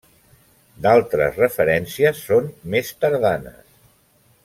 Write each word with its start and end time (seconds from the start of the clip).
D'altres 0.85 1.37
referències 1.43 2.25
són 2.31 2.49
més 2.77 2.93
tardanes. 3.05 3.65